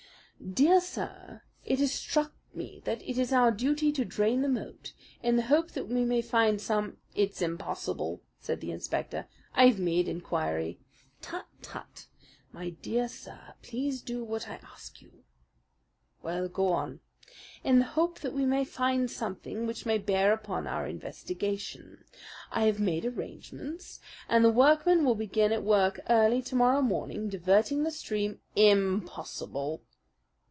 [0.55, 4.91] "Dear Sir: "It has struck me that it is our duty to drain the moat,
[5.21, 9.27] in the hope that we may find some" "It's impossible," said the inspector.
[9.53, 10.79] "I've made inquiry."
[11.21, 12.07] "Tut, tut!
[12.51, 15.23] My dear sir, please do what I ask you."
[16.23, 17.01] "Well, go on.""
[17.63, 22.03] in the hope that we may find something which may bear upon our investigation.
[22.51, 27.29] I have made arrangements, and the workmen will be at work early to morrow morning
[27.29, 29.83] diverting the stream" "Impossible!"